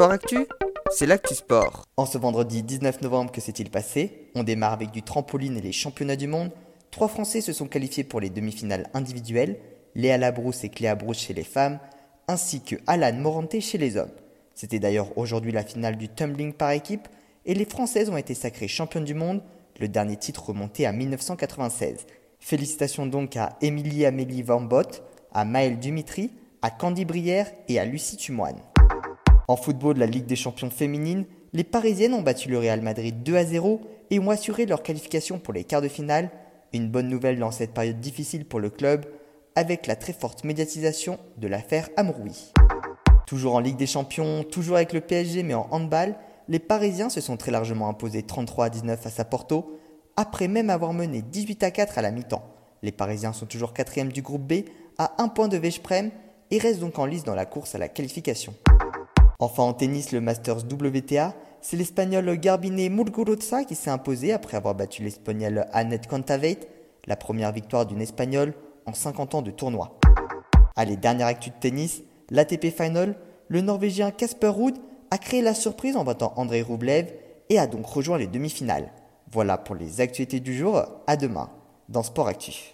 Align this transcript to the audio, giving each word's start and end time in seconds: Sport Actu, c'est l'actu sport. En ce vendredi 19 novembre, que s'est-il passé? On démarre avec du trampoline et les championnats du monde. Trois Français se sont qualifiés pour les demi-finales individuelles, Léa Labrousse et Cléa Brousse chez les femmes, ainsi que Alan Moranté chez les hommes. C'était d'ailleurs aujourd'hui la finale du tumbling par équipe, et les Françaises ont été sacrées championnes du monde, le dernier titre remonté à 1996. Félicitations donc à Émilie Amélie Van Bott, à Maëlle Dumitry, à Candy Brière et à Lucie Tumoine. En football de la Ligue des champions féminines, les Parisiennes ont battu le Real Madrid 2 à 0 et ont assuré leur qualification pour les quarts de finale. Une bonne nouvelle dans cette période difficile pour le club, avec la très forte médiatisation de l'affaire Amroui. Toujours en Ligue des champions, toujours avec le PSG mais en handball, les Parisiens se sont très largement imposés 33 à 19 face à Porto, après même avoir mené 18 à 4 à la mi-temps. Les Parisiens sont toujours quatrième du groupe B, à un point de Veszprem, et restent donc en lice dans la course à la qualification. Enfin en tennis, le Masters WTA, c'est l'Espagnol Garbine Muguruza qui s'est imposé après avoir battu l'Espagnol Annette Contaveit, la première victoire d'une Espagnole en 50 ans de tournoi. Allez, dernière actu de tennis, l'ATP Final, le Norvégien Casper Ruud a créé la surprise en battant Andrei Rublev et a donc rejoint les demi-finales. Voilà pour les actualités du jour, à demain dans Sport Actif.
Sport 0.00 0.12
Actu, 0.12 0.46
c'est 0.90 1.04
l'actu 1.04 1.34
sport. 1.34 1.84
En 1.98 2.06
ce 2.06 2.16
vendredi 2.16 2.62
19 2.62 3.02
novembre, 3.02 3.30
que 3.30 3.42
s'est-il 3.42 3.68
passé? 3.68 4.30
On 4.34 4.44
démarre 4.44 4.72
avec 4.72 4.92
du 4.92 5.02
trampoline 5.02 5.58
et 5.58 5.60
les 5.60 5.72
championnats 5.72 6.16
du 6.16 6.26
monde. 6.26 6.52
Trois 6.90 7.08
Français 7.08 7.42
se 7.42 7.52
sont 7.52 7.66
qualifiés 7.66 8.02
pour 8.02 8.18
les 8.18 8.30
demi-finales 8.30 8.88
individuelles, 8.94 9.58
Léa 9.94 10.16
Labrousse 10.16 10.64
et 10.64 10.70
Cléa 10.70 10.94
Brousse 10.94 11.18
chez 11.18 11.34
les 11.34 11.44
femmes, 11.44 11.80
ainsi 12.28 12.62
que 12.62 12.76
Alan 12.86 13.12
Moranté 13.12 13.60
chez 13.60 13.76
les 13.76 13.98
hommes. 13.98 14.14
C'était 14.54 14.78
d'ailleurs 14.78 15.18
aujourd'hui 15.18 15.52
la 15.52 15.64
finale 15.64 15.98
du 15.98 16.08
tumbling 16.08 16.54
par 16.54 16.70
équipe, 16.70 17.06
et 17.44 17.52
les 17.52 17.66
Françaises 17.66 18.08
ont 18.08 18.16
été 18.16 18.32
sacrées 18.32 18.68
championnes 18.68 19.04
du 19.04 19.12
monde, 19.12 19.42
le 19.80 19.88
dernier 19.88 20.16
titre 20.16 20.46
remonté 20.46 20.86
à 20.86 20.92
1996. 20.92 22.06
Félicitations 22.38 23.04
donc 23.04 23.36
à 23.36 23.58
Émilie 23.60 24.06
Amélie 24.06 24.40
Van 24.40 24.62
Bott, 24.62 25.02
à 25.34 25.44
Maëlle 25.44 25.78
Dumitry, 25.78 26.30
à 26.62 26.70
Candy 26.70 27.04
Brière 27.04 27.52
et 27.68 27.78
à 27.78 27.84
Lucie 27.84 28.16
Tumoine. 28.16 28.62
En 29.50 29.56
football 29.56 29.94
de 29.94 29.98
la 29.98 30.06
Ligue 30.06 30.26
des 30.26 30.36
champions 30.36 30.70
féminines, 30.70 31.24
les 31.52 31.64
Parisiennes 31.64 32.14
ont 32.14 32.22
battu 32.22 32.48
le 32.48 32.58
Real 32.60 32.82
Madrid 32.82 33.24
2 33.24 33.34
à 33.34 33.44
0 33.44 33.80
et 34.10 34.20
ont 34.20 34.30
assuré 34.30 34.64
leur 34.64 34.84
qualification 34.84 35.40
pour 35.40 35.52
les 35.52 35.64
quarts 35.64 35.82
de 35.82 35.88
finale. 35.88 36.30
Une 36.72 36.88
bonne 36.88 37.08
nouvelle 37.08 37.40
dans 37.40 37.50
cette 37.50 37.74
période 37.74 37.98
difficile 37.98 38.44
pour 38.44 38.60
le 38.60 38.70
club, 38.70 39.06
avec 39.56 39.88
la 39.88 39.96
très 39.96 40.12
forte 40.12 40.44
médiatisation 40.44 41.18
de 41.36 41.48
l'affaire 41.48 41.88
Amroui. 41.96 42.52
Toujours 43.26 43.56
en 43.56 43.58
Ligue 43.58 43.76
des 43.76 43.88
champions, 43.88 44.44
toujours 44.44 44.76
avec 44.76 44.92
le 44.92 45.00
PSG 45.00 45.42
mais 45.42 45.54
en 45.54 45.66
handball, 45.72 46.14
les 46.46 46.60
Parisiens 46.60 47.08
se 47.08 47.20
sont 47.20 47.36
très 47.36 47.50
largement 47.50 47.88
imposés 47.88 48.22
33 48.22 48.66
à 48.66 48.70
19 48.70 49.00
face 49.00 49.18
à 49.18 49.24
Porto, 49.24 49.80
après 50.14 50.46
même 50.46 50.70
avoir 50.70 50.92
mené 50.92 51.22
18 51.22 51.64
à 51.64 51.72
4 51.72 51.98
à 51.98 52.02
la 52.02 52.12
mi-temps. 52.12 52.44
Les 52.84 52.92
Parisiens 52.92 53.32
sont 53.32 53.46
toujours 53.46 53.72
quatrième 53.72 54.12
du 54.12 54.22
groupe 54.22 54.46
B, 54.46 54.62
à 54.96 55.20
un 55.20 55.26
point 55.26 55.48
de 55.48 55.56
Veszprem, 55.56 56.12
et 56.52 56.58
restent 56.58 56.78
donc 56.78 57.00
en 57.00 57.04
lice 57.04 57.24
dans 57.24 57.34
la 57.34 57.46
course 57.46 57.74
à 57.74 57.78
la 57.78 57.88
qualification. 57.88 58.54
Enfin 59.42 59.62
en 59.62 59.72
tennis, 59.72 60.12
le 60.12 60.20
Masters 60.20 60.58
WTA, 60.70 61.34
c'est 61.62 61.78
l'Espagnol 61.78 62.36
Garbine 62.36 62.90
Muguruza 62.90 63.64
qui 63.64 63.74
s'est 63.74 63.88
imposé 63.88 64.34
après 64.34 64.58
avoir 64.58 64.74
battu 64.74 65.02
l'Espagnol 65.02 65.64
Annette 65.72 66.06
Contaveit, 66.08 66.58
la 67.06 67.16
première 67.16 67.50
victoire 67.50 67.86
d'une 67.86 68.02
Espagnole 68.02 68.52
en 68.84 68.92
50 68.92 69.36
ans 69.36 69.42
de 69.42 69.50
tournoi. 69.50 69.98
Allez, 70.76 70.98
dernière 70.98 71.26
actu 71.26 71.48
de 71.48 71.54
tennis, 71.58 72.02
l'ATP 72.28 72.66
Final, 72.66 73.16
le 73.48 73.62
Norvégien 73.62 74.10
Casper 74.10 74.48
Ruud 74.48 74.76
a 75.10 75.16
créé 75.16 75.40
la 75.40 75.54
surprise 75.54 75.96
en 75.96 76.04
battant 76.04 76.34
Andrei 76.36 76.60
Rublev 76.60 77.06
et 77.48 77.58
a 77.58 77.66
donc 77.66 77.86
rejoint 77.86 78.18
les 78.18 78.26
demi-finales. 78.26 78.92
Voilà 79.32 79.56
pour 79.56 79.74
les 79.74 80.02
actualités 80.02 80.40
du 80.40 80.54
jour, 80.54 80.82
à 81.06 81.16
demain 81.16 81.48
dans 81.88 82.02
Sport 82.02 82.28
Actif. 82.28 82.68